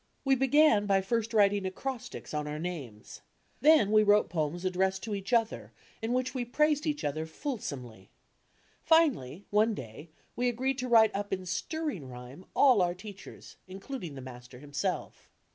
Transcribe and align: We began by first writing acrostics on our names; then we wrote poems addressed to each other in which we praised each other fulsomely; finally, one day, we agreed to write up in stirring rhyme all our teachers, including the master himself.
We 0.25 0.33
began 0.33 0.87
by 0.87 1.01
first 1.01 1.31
writing 1.31 1.63
acrostics 1.63 2.33
on 2.33 2.47
our 2.47 2.57
names; 2.57 3.21
then 3.59 3.91
we 3.91 4.01
wrote 4.01 4.31
poems 4.31 4.65
addressed 4.65 5.03
to 5.03 5.13
each 5.13 5.31
other 5.31 5.73
in 6.01 6.11
which 6.11 6.33
we 6.33 6.43
praised 6.43 6.87
each 6.87 7.03
other 7.03 7.27
fulsomely; 7.27 8.09
finally, 8.83 9.45
one 9.51 9.75
day, 9.75 10.09
we 10.35 10.49
agreed 10.49 10.79
to 10.79 10.87
write 10.89 11.15
up 11.15 11.31
in 11.31 11.45
stirring 11.45 12.09
rhyme 12.09 12.45
all 12.55 12.81
our 12.81 12.95
teachers, 12.95 13.57
including 13.67 14.15
the 14.15 14.21
master 14.21 14.57
himself. 14.57 15.29